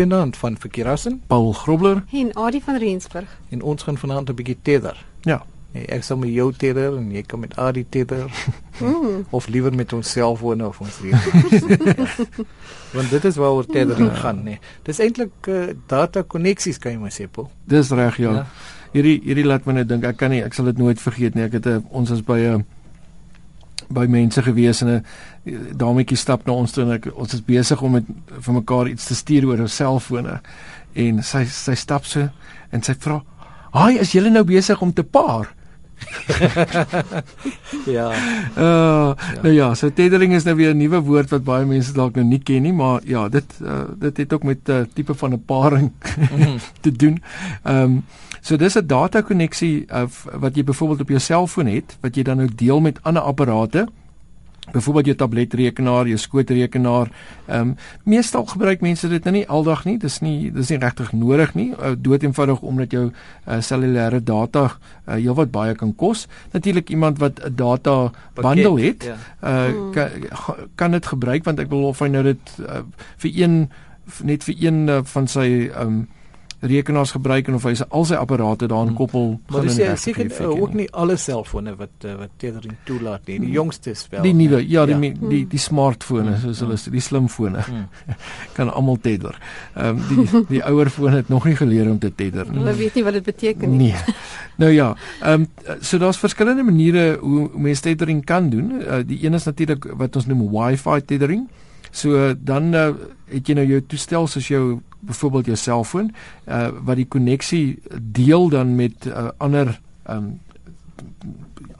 [0.00, 3.38] Goeienaand van Verkeerassen, Paul Grobler en Adie van Rensburg.
[3.48, 5.04] En ons gaan vanaand 'n bietjie tether.
[5.20, 5.44] Ja.
[5.72, 8.46] Nee, ek sal met jou tether en jy kan met Adie tether.
[8.78, 9.26] Mm.
[9.36, 12.16] of liewer met ons selfone of ons rekenaar.
[12.94, 14.14] Want dit is waaroor tethering ja.
[14.14, 14.58] gaan, nee.
[14.82, 17.50] Dis eintlik uh, data koneksies kan jy maar sê, Paul.
[17.64, 18.32] Dis reg, ja.
[18.32, 18.46] ja.
[18.92, 21.44] Hierdie hierdie laat my net dink, ek kan nie ek sal dit nooit vergeet nie.
[21.44, 22.64] Ek het 'n uh, ons is by 'n uh,
[23.90, 25.04] by mense gewees en 'n
[25.76, 28.04] dametjie stap na ons toe en ek ons is besig om met
[28.40, 30.40] vir mekaar iets te stuur oor ons selfone
[30.94, 32.28] en sy sy stap so
[32.72, 33.22] en sy vra
[33.72, 35.54] "Haai, is julle nou besig om te paar?"
[37.96, 38.10] ja.
[38.56, 39.12] Uh.
[39.42, 42.24] Nou ja, so tethering is nou weer 'n nuwe woord wat baie mense dalk nou
[42.26, 45.32] nie ken nie, maar ja, dit uh, dit het ook met 'n uh, tipe van
[45.32, 45.92] 'n paring
[46.36, 46.58] mm.
[46.84, 47.22] te doen.
[47.62, 48.04] Ehm um,
[48.40, 52.22] so dis 'n data koneksie uh, wat jy byvoorbeeld op jou selfoon het wat jy
[52.22, 53.88] dan nou deel met ander apparate
[54.72, 57.10] byvoorbeeld jou tabletrekenaar, jou skootrekenaar.
[57.46, 59.98] Ehm um, meestal gebruik mense dit nou nie aldag nie.
[59.98, 61.70] Dis nie dis nie regtig nodig nie.
[61.72, 63.10] Uh, dood eenvoudig omdat jou
[63.60, 66.26] cellulêre uh, data uh, heelwat baie kan kos.
[66.52, 69.16] Natuurlik iemand wat 'n data bundle het, ja.
[69.42, 69.92] uh, hmm.
[69.92, 70.08] kan
[70.74, 72.82] kan dit gebruik want ek wil of hy nou dit uh,
[73.16, 73.70] vir een
[74.22, 76.08] net vir een uh, van sy ehm um,
[76.60, 78.98] rekenaars gebruik en of hy al sy apparate daaraan hmm.
[78.98, 83.38] koppel maar dis seker uh, ook nie alle selfone wat uh, wat tethering toelaat nie.
[83.38, 83.54] Die hmm.
[83.54, 85.00] jongstes wel die nuwe ja die, ja.
[85.00, 86.42] die die, die smartfone hmm.
[86.44, 87.64] soos hulle die slimfone.
[87.64, 87.86] Hmm.
[88.58, 89.38] kan almal tether.
[89.74, 92.60] Ehm um, die die ouer fone het nog nie geleer om te tether nie.
[92.60, 93.92] Hulle weet nie wat dit beteken nie.
[93.94, 94.18] Nee.
[94.60, 94.90] Nou ja
[95.22, 98.74] ehm um, so daar's verskillende maniere hoe mense tethering kan doen.
[98.80, 101.48] Uh, die een is natuurlik wat ons noem wifi tethering
[101.90, 102.90] So dan uh,
[103.30, 106.12] het jy nou jou toestel soos jou byvoorbeeld jou selfoon
[106.46, 110.40] uh wat die koneksie deel dan met uh, ander um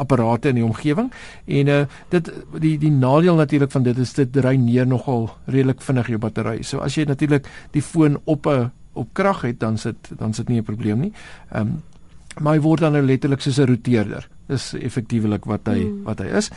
[0.00, 1.10] apparate in die omgewing
[1.44, 2.32] en uh dit
[2.64, 6.62] die die nadeel natuurlik van dit is dit dreineer nogal redelik vinnig jou battery.
[6.62, 10.48] So as jy natuurlik die foon op 'n op krag het dan sit dan sit
[10.48, 11.12] nie 'n probleem nie.
[11.52, 11.82] Um
[12.40, 14.28] maar hy word dan nou letterlik soos 'n roteerder.
[14.50, 16.02] Dis effektiewelik wat hy hmm.
[16.08, 16.50] wat hy is.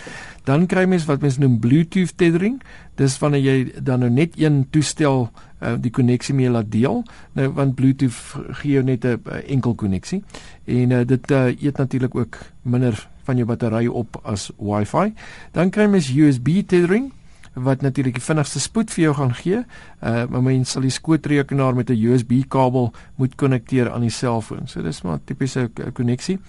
[0.47, 2.59] Dan kry mens wat mens noem Bluetooth tethering.
[2.99, 7.03] Dis wanneer jy dan nou net een toestel uh, die koneksie mee laat deel.
[7.37, 8.19] Nou want Bluetooth
[8.61, 10.23] gee jou net 'n uh, enkel koneksie
[10.65, 15.13] en uh, dit uh, eet natuurlik ook minder van jou battery op as Wi-Fi.
[15.51, 17.11] Dan kry mens USB tethering
[17.53, 19.63] wat natuurlik die vinnigste spoed vir jou gaan gee.
[20.01, 24.67] Uh maar mens sal die skootrekenaar met 'n USB kabel moet konnekteer aan die selfoon.
[24.67, 26.39] So dis maar tipiese koneksie.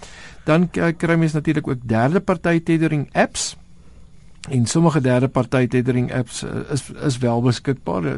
[0.45, 3.57] Dan kry mens natuurlik ook derde party tethering apps
[4.49, 8.13] en sommige derde party tethering apps uh, is is wel beskikbaar uh,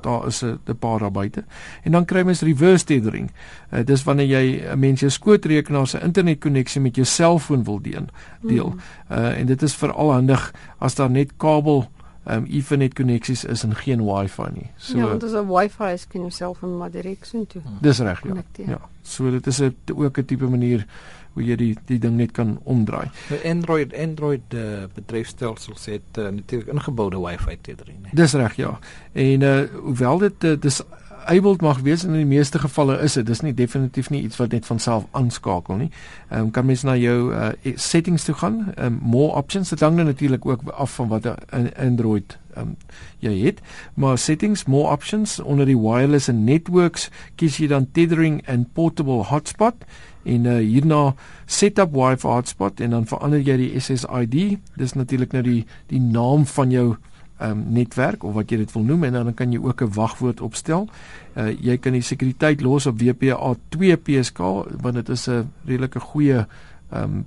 [0.00, 1.44] daar is 'n paar daar buite
[1.82, 3.30] en dan kry mens reverse tethering
[3.70, 8.06] uh, dis wanneer jy 'n mens jou skootrekenaar se internetkonneksie met jou selfoon wil deel
[8.40, 8.80] deel mm.
[9.10, 11.88] uh, en dit is veral handig as daar net kabel
[12.30, 14.70] um, Ethernet koneksies is en geen Wi-Fi nie.
[14.76, 17.62] So Ja, want as 'n Wi-Fi is kan jy self van maar direk so toe.
[17.80, 18.42] Dis reg, ja.
[18.66, 18.80] Ja.
[19.02, 20.86] So dit is 'n ook 'n tipe manier
[21.32, 23.10] hoe jy die die ding net kan omdraai.
[23.30, 28.08] Nou Android Android uh, bedryfstelsels het uh, natuurlik ingeboude Wi-Fi tethering.
[28.12, 28.78] Dis reg, ja.
[29.12, 30.82] En uh hoewel dit uh, dis
[31.26, 34.52] enabled mag wees in die meeste gevalle is dit dis nie definitief nie iets wat
[34.52, 35.90] net van self aanskakel nie.
[36.30, 39.68] Ehm um, kan mens na jou uh, settings toe gaan, um, more options.
[39.68, 42.76] Dit hang natuurlik ook af van wat 'n Android um,
[43.18, 43.60] jy het.
[43.94, 49.22] Maar settings, more options onder die wireless and networks kies jy dan tethering and portable
[49.22, 49.74] hotspot
[50.24, 51.14] en uh, hierna
[51.46, 54.58] setup wifi hotspot en dan verander jy die SSID.
[54.76, 56.86] Dis natuurlik nou die die naam van jou
[57.42, 60.40] um, netwerk of wat jy dit wil noem en dan kan jy ook 'n wagwoord
[60.40, 60.88] opstel.
[61.34, 64.38] Uh, jy kan die sekuriteit los op WPA2 PSK
[64.80, 66.46] want dit is 'n redelike goeie
[66.94, 67.26] um,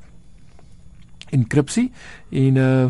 [1.30, 1.92] enkripsie
[2.30, 2.88] en uh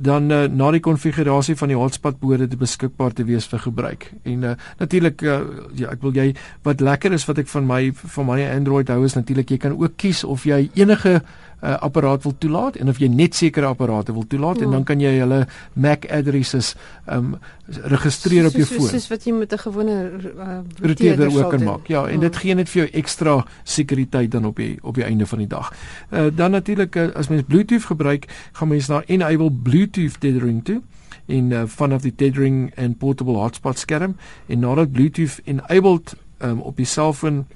[0.00, 4.12] dan uh, na die konfigurasie van die hotspot behoort dit beskikbaar te wees vir gebruik.
[4.22, 5.40] En uh, natuurlik uh,
[5.74, 9.04] ja, ek wil jy wat lekker is wat ek van my van my Android hou
[9.04, 11.20] is natuurlik jy kan ook kies of jy enige uh,
[11.60, 14.64] apparaat wil toelaat en of jy net sekere apparate wil toelaat ja.
[14.64, 16.74] en dan kan jy hulle MAC addresses
[17.10, 17.36] um
[17.66, 18.88] registreer op jou foon.
[18.88, 21.86] Soos wat jy met 'n gewone uh, router ook kan maak.
[21.86, 22.20] Ja, en ja.
[22.20, 25.46] dit gee net vir jou ekstra sekuriteit dan op die op die einde van die
[25.46, 25.72] dag.
[26.10, 30.80] Uh, dan natuurlik uh, as mens Bluetooth gebruik, gaan mens na enable Bluetooth tethering toe
[31.26, 34.16] in uh, vanaf die tethering and portable hotspot skerm
[34.46, 37.46] en nadat Bluetooth enabled um, op die selfoon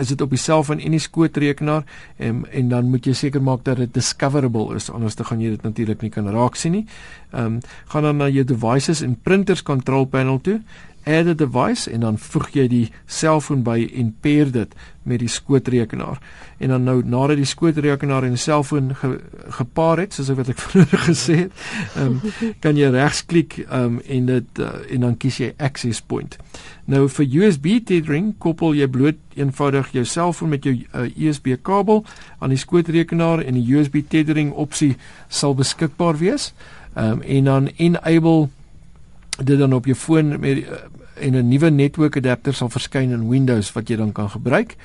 [0.00, 1.84] is dit op die selfoon en die skootrekenaar
[2.16, 5.50] en en dan moet jy seker maak dat dit discoverable is anders dan gaan jy
[5.56, 6.86] dit natuurlik nie kan raak sien nie.
[7.32, 10.60] Ehm um, gaan dan na jou devices en printers control panel toe
[11.08, 14.74] add a device en dan voeg jy die selfoon by en pair dit
[15.08, 16.18] met die skootrekenaar.
[16.58, 19.14] En dan nou nadat die skootrekenaar en die selfoon ge,
[19.56, 21.62] gepaar het, soos wat ek vroeër gesê het,
[22.00, 22.18] um,
[22.64, 26.36] kan jy regsklik um, en dit uh, en dan kies jy access point.
[26.88, 32.04] Nou vir USB tethering koppel jy bloot eenvoudig jou selfoon met jou uh, USB kabel
[32.38, 34.94] aan die skootrekenaar en die USB tethering opsie
[35.28, 36.52] sal beskikbaar wees.
[36.98, 38.48] Um, en dan enable
[39.38, 40.80] dit dan op jou foon met uh,
[41.20, 44.76] en 'n nuwe netwerk adapter sal verskyn in Windows wat jy dan kan gebruik.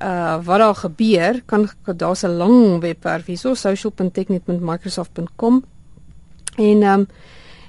[0.02, 5.64] uh wat daar gebeur kan daar's 'n lang webwerf hierso social.technet.microsoft.com
[6.56, 7.08] en um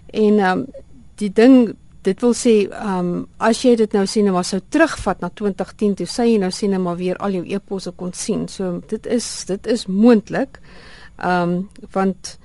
[0.06, 0.66] en um
[1.14, 5.20] die ding dit wil sê um as jy dit nou sien en maar sou terugvat
[5.20, 8.48] na 2010 toe sê jy nou sien en maar weer al jou e-posse kon sien.
[8.48, 10.60] So dit is dit is moontlik
[11.24, 12.38] um want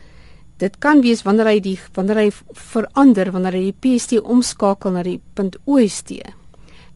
[0.58, 2.30] dit kan wees wanneer hy die wanneer hy
[2.72, 5.20] verander wanneer hy die PST omskakel na die
[5.66, 6.14] .ost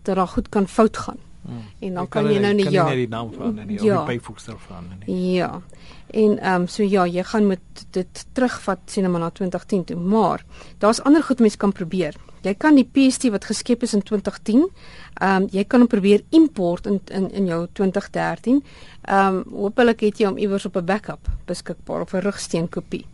[0.01, 1.19] dat daar goed kan fout gaan.
[1.41, 1.61] Hmm.
[1.79, 2.83] En dan kan, kan jy nou nie ja.
[2.83, 4.01] Kan jy die naam verander nie ja.
[4.01, 5.19] of die byvoegsel verander nie.
[5.37, 5.61] Ja.
[6.07, 9.97] En ehm um, so ja, jy gaan met dit terugvat sien maar na 2010 toe,
[9.97, 10.43] maar
[10.77, 12.17] daar's ander goed mense kan probeer.
[12.41, 14.67] Jy kan die PST wat geskep is in 2010,
[15.13, 18.63] ehm um, jy kan hom probeer import in in in jou 2013.
[19.01, 23.05] Ehm um, hoopelik het jy hom iewers op 'n backup beskikbaar of 'n rugsteen kopie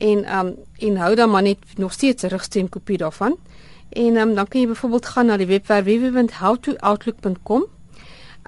[0.00, 3.36] en um en hou dan maar net nog steeds 'n rigsteen kopie daarvan.
[3.88, 7.64] En um dan kan jy byvoorbeeld gaan na die webwerf www.howtooutlook.com.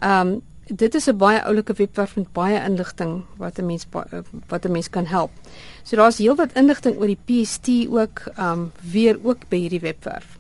[0.04, 3.86] Um dit is 'n baie oulike webwerf met baie inligting wat 'n mens
[4.48, 5.30] wat 'n mens kan help.
[5.82, 10.38] So daar's heelwat inligting oor die PST ook um weer ook by hierdie webwerf.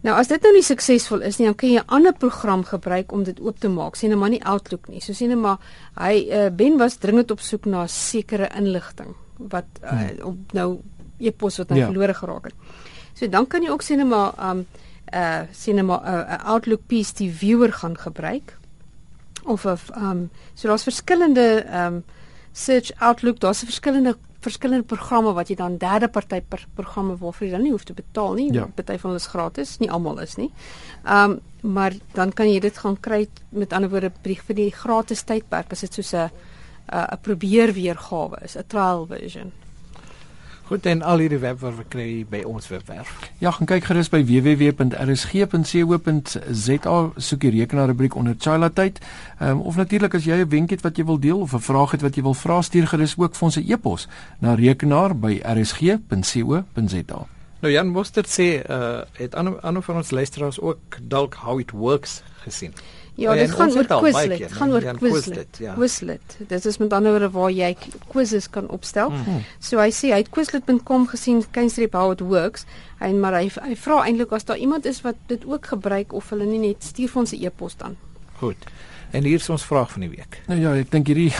[0.00, 3.12] Nou as dit nou nie suksesvol is nie, dan kan jy 'n ander program gebruik
[3.12, 3.94] om dit oop te maak.
[3.94, 5.00] Sien nou maar nie Outlook nie.
[5.00, 5.58] So sien nou maar
[5.94, 10.22] hy uh, Ben was dringend op soek na sekere inligting wat uh, hmm.
[10.22, 10.80] op nou
[11.18, 11.86] e-pos wat nou ja.
[11.86, 12.54] verlore geraak het.
[13.14, 14.66] So dan kan jy ook sien maar um
[15.14, 18.58] uh sien maar 'n uh, Outlook PST viewer gaan gebruik
[19.44, 22.04] of 'n um so daar's verskillende um
[22.52, 27.52] search Outlook, daar's verskillende verskillende programme wat jy dan derde party per programme waarvoor jy
[27.52, 28.52] dan nie hoef te betaal nie.
[28.52, 28.66] Ja.
[28.74, 30.50] Party van hulle is gratis, nie almal is nie.
[31.04, 35.72] Um maar dan kan jy dit gaan kry met ander woorde vir die gratis tydperk
[35.72, 36.30] as dit soos 'n
[36.86, 39.52] 'n uh, probeer weergawe is, 'n trial version.
[40.66, 43.30] Goed en al hierdie webwerwe kry jy by ons webwerf.
[43.38, 48.98] Ja, gaan kyk gerus by www.rsg.co.za soek die rekenaar rubriek onder Chila tyd.
[49.38, 51.60] Ehm um, of natuurlik as jy 'n wenk het wat jy wil deel of 'n
[51.60, 54.08] vraag het wat jy wil vra, stuur gerus ook vir ons 'n e-pos
[54.40, 57.26] na rekenaar by rsg.co.za.
[57.60, 61.70] Nou Jan Mostert sê uh het ander ander van ons luisteraars ook dalk how it
[61.70, 62.72] works gesien.
[63.16, 64.38] Ja, dit gaan oor Quizlet.
[64.38, 65.58] Dit gaan oor Quizlet.
[65.58, 65.74] Ja.
[65.74, 66.36] Quizlet.
[66.48, 67.76] Dit is met ander woorde waar jy
[68.08, 69.10] quizzes kan opstel.
[69.10, 69.44] Mm.
[69.58, 72.66] So hy sê hy het quizlet.com gesien, keinstreep how it works.
[73.00, 76.28] Hy maar hy, hy vra eintlik as daar iemand is wat dit ook gebruik of
[76.34, 77.96] hulle nie net stuur vir ons 'n e-pos dan.
[78.38, 78.68] Goed.
[79.10, 80.40] En hier is ons vraag van die week.
[80.46, 81.32] Nou ja, ek dink hierdie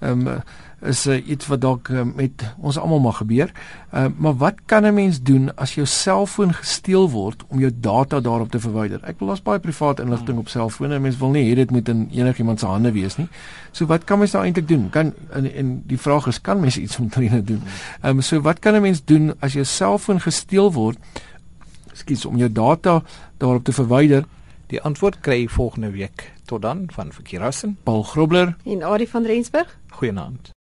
[0.00, 0.44] ehm um,
[0.84, 3.48] is uh, iets wat dalk uh, met ons almal mag gebeur.
[3.94, 8.20] Uh, maar wat kan 'n mens doen as jou selfoon gesteel word om jou data
[8.20, 9.00] daarop te verwyder?
[9.04, 12.08] Ek wil as baie privaat inligting op selfone, mens wil nie hê dit moet in
[12.12, 13.28] enigiemand se hande wees nie.
[13.72, 14.90] So wat kan mens nou eintlik doen?
[14.90, 17.62] Kan en, en die vraag is kan mens iets omtrent doen?
[18.02, 20.98] Ehm um, so wat kan 'n mens doen as jou selfoon gesteel word?
[21.90, 23.02] Ekskuus om jou data
[23.38, 24.24] daarop te verwyder.
[24.66, 26.32] Die antwoord kry jy volgende week.
[26.44, 27.78] Tot dan van Verkeerassen.
[27.82, 29.78] Paul Grobler En Adie van Rensburg?
[29.90, 30.52] Goeienaand.